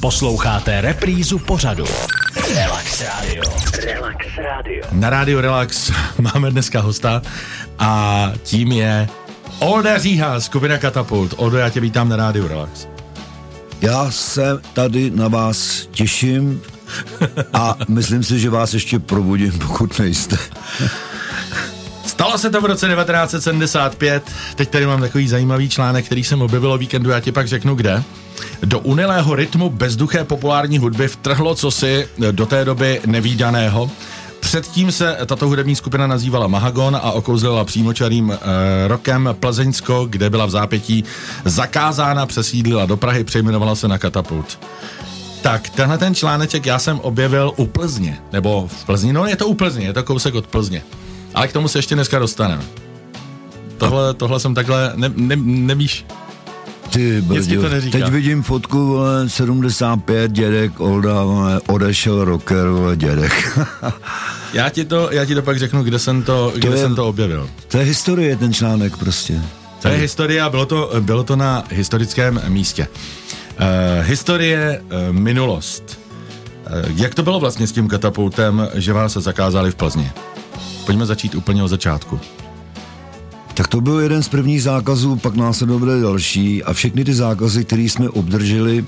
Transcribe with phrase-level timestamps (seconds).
[0.00, 1.84] Posloucháte reprízu pořadu.
[2.54, 3.42] Relax Radio.
[3.84, 4.84] Relax Radio.
[4.92, 5.92] Na rádio Relax
[6.34, 7.22] máme dneska hosta
[7.78, 9.08] a tím je
[9.58, 11.34] Olda Říha, skupina Katapult.
[11.36, 12.86] Oldo, já tě vítám na rádiu Relax.
[13.80, 16.62] Já se tady na vás těším
[17.52, 20.36] a myslím si, že vás ještě probudím, pokud nejste.
[22.06, 24.22] Stalo se to v roce 1975.
[24.54, 27.74] Teď tady mám takový zajímavý článek, který jsem objevil o víkendu, já ti pak řeknu
[27.74, 28.02] kde.
[28.62, 33.90] Do unilého rytmu bezduché populární hudby vtrhlo cosi do té doby nevýdaného.
[34.40, 38.38] Předtím se tato hudební skupina nazývala Mahagon a okouzlila přímočarým e,
[38.88, 41.04] rokem Plzeňsko, kde byla v zápětí
[41.44, 44.58] zakázána, přesídlila do Prahy, přejmenovala se na Katapult.
[45.42, 49.46] Tak, tenhle ten článeček já jsem objevil u Plzně, nebo v Plzni, no je to
[49.46, 50.82] u Plzně, je to kousek od Plzně.
[51.34, 52.62] Ale k tomu se ještě dneska dostaneme.
[53.78, 56.06] Tohle, tohle jsem takhle, ne, ne, nevíš,
[56.90, 63.58] Ty to brďo, teď vidím fotku, vole, 75, dědek, Olda, vole, odešel rocker, vole, dědek.
[64.52, 67.08] já ti to, já ti to pak řeknu, kde jsem to, kde je- jsem to
[67.08, 67.50] objevil.
[67.68, 69.40] to je historie, ten článek prostě.
[69.82, 72.88] To je historie a bylo to, bylo to na historickém místě.
[73.60, 73.66] Uh,
[74.06, 75.98] historie, uh, minulost.
[76.84, 80.10] Uh, jak to bylo vlastně s tím katapultem, že vás se zakázali v Plzni?
[80.86, 82.20] Pojďme začít úplně od začátku.
[83.66, 87.82] Tak to byl jeden z prvních zákazů, pak následovali další a všechny ty zákazy, které
[87.82, 88.84] jsme obdrželi,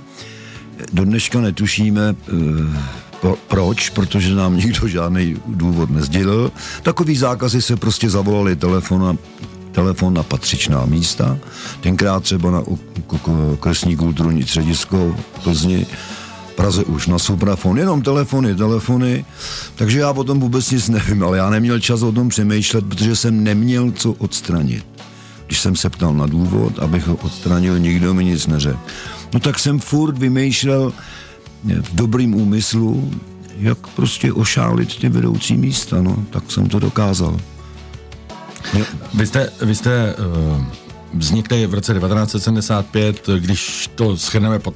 [0.92, 2.14] do dneška netušíme,
[3.24, 6.52] eh, proč, protože nám nikdo žádný důvod nezdělil.
[6.82, 9.16] Takový zákazy se prostě zavolali telefon na,
[9.72, 11.38] telefon na patřičná místa,
[11.80, 15.86] tenkrát třeba na u- ku- ku- kresní kulturní středisko v Plzni,
[16.58, 19.24] Praze už na suprafon, jenom telefony, telefony,
[19.74, 23.16] takže já o tom vůbec nic nevím, ale já neměl čas o tom přemýšlet, protože
[23.16, 24.86] jsem neměl co odstranit.
[25.46, 28.78] Když jsem se ptal na důvod, abych ho odstranil, nikdo mi nic neřekl.
[29.34, 30.92] No tak jsem furt vymýšlel
[31.70, 33.10] eh, v dobrým úmyslu,
[33.58, 37.40] jak prostě ošálit ty vedoucí místa, no, tak jsem to dokázal.
[39.14, 40.64] Vy jste, vy jste uh,
[41.14, 44.74] vznikli v roce 1975, když to schrneme, pod,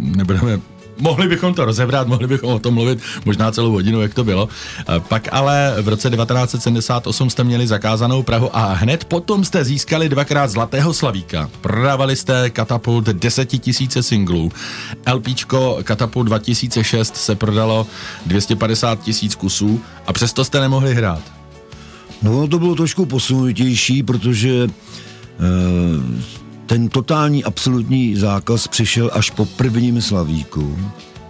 [0.00, 0.60] nebudeme
[1.00, 4.48] Mohli bychom to rozebrat, mohli bychom o tom mluvit možná celou hodinu, jak to bylo.
[4.80, 10.08] Eh, Pak ale v roce 1978 jste měli zakázanou Prahu a hned potom jste získali
[10.08, 11.50] dvakrát Zlatého Slavíka.
[11.60, 14.52] Prodávali jste Katapult 10 tisíce singlů.
[15.12, 17.86] LPčko Katapult 2006 se prodalo
[18.26, 21.22] 250 tisíc kusů a přesto jste nemohli hrát.
[22.22, 30.02] No to bylo trošku posunutější, protože eh, ten totální absolutní zákaz přišel až po prvním
[30.02, 30.78] slavíku.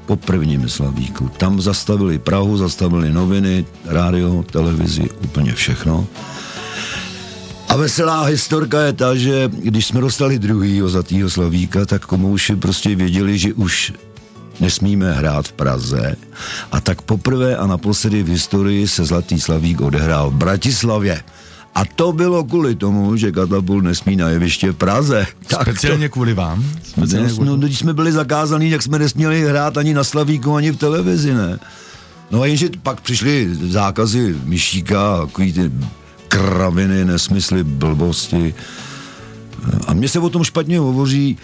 [0.07, 1.29] Po prvním slavíku.
[1.29, 6.07] Tam zastavili Prahu, zastavili noviny, rádio, televizi, úplně všechno.
[7.69, 12.95] A veselá historka je ta, že když jsme dostali druhýho zlatýho slavíka, tak komouši prostě
[12.95, 13.93] věděli, že už
[14.61, 16.17] nesmíme hrát v Praze.
[16.73, 21.23] A tak poprvé a naposledy v historii se Zlatý Slavík odehrál v Bratislavě.
[21.75, 25.27] A to bylo kvůli tomu, že katapult nesmí na jeviště v Praze.
[25.47, 26.63] Tak Speciálně kvůli vám?
[26.63, 27.49] to, Speciálně kvůli...
[27.49, 31.35] no, když jsme byli zakázaní, tak jsme nesměli hrát ani na Slavíku, ani v televizi,
[31.35, 31.59] ne?
[32.31, 35.73] No a jenže pak přišly zákazy myšíka, takový ty
[36.29, 38.55] kraviny, nesmysly, blbosti.
[39.87, 41.39] A mně se o tom špatně hovoří,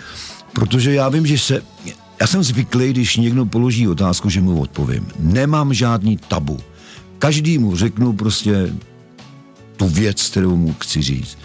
[0.52, 1.62] protože já vím, že se...
[2.20, 5.08] Já jsem zvyklý, když někdo položí otázku, že mu odpovím.
[5.18, 6.58] Nemám žádný tabu.
[7.18, 8.72] Každému řeknu prostě
[9.96, 11.38] věc, kterou mu chci říct.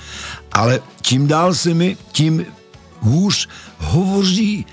[0.51, 2.45] Ale čím dál se mi, tím
[2.99, 3.47] hůř
[3.77, 4.65] hovoří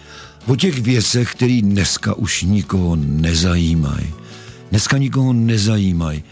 [0.46, 4.14] o těch věcech, které dneska už nikoho nezajímají.
[4.70, 6.24] Dneska nikoho nezajímají.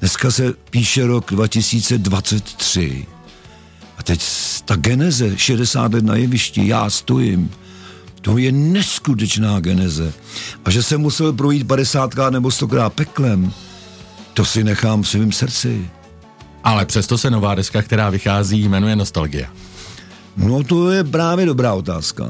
[0.00, 3.06] Dneska se píše rok 2023
[3.98, 4.20] a teď
[4.64, 7.50] ta geneze, 60 let na jevišti, já stojím,
[8.20, 10.12] to je neskutečná geneze.
[10.64, 13.52] A že jsem musel projít 50 nebo 100 peklem,
[14.34, 15.90] to si nechám v svém srdci.
[16.64, 19.50] Ale přesto se nová deska, která vychází, jmenuje Nostalgia.
[20.36, 22.28] No to je právě dobrá otázka.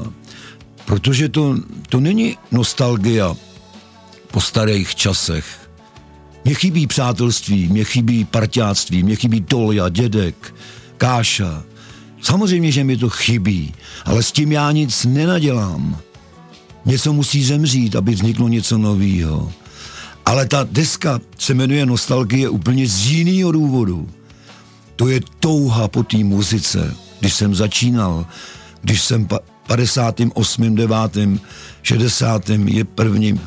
[0.85, 1.57] Protože to,
[1.89, 3.35] to není nostalgia
[4.31, 5.69] po starých časech.
[6.45, 10.55] Mně chybí přátelství, mně chybí parťáctví, mně chybí Tolja, dědek,
[10.97, 11.63] Káša.
[12.21, 13.73] Samozřejmě, že mi to chybí,
[14.05, 15.97] ale s tím já nic nenadělám.
[16.85, 19.53] Něco musí zemřít, aby vzniklo něco nového.
[20.25, 24.09] Ale ta deska se jmenuje Nostalgie úplně z jiného důvodu.
[24.95, 26.95] To je touha po té muzice.
[27.19, 28.25] Když jsem začínal,
[28.81, 30.95] když jsem pa- 58., 9.,
[31.83, 32.49] 60.
[32.49, 33.41] je prvním.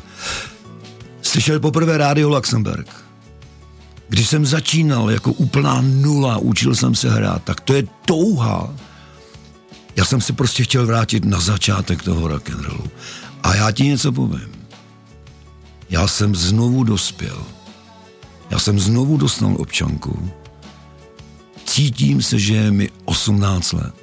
[1.21, 2.87] Slyšel poprvé rádio Luxemburg.
[4.09, 8.73] Když jsem začínal jako úplná nula, učil jsem se hrát, tak to je touha.
[9.95, 12.83] Já jsem se prostě chtěl vrátit na začátek toho rock'n'rollu.
[13.43, 14.51] A já ti něco povím.
[15.89, 17.43] Já jsem znovu dospěl.
[18.49, 20.29] Já jsem znovu dostal občanku.
[21.77, 23.93] Cítím se, že je mi 18 let.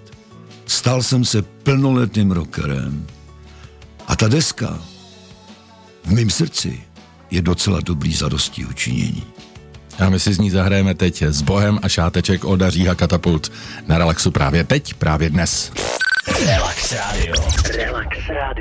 [0.67, 3.07] Stal jsem se plnoletým rockerem.
[4.07, 4.79] A ta deska
[6.05, 6.81] v mém srdci
[7.31, 9.23] je docela dobrý zadosti učinění.
[9.99, 13.53] A my si z ní zahrajeme teď s Bohem a šáteček od Daříha Katapult
[13.87, 15.73] na Relaxu právě teď, právě dnes.
[16.47, 17.35] Relax Radio.
[17.77, 18.54] Relax Radio.